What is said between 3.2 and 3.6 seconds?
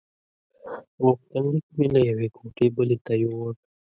یووړ.